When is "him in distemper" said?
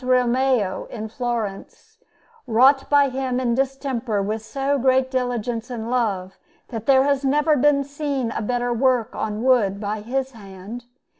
3.09-4.19